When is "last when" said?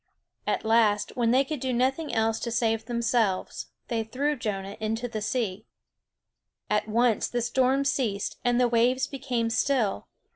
0.65-1.29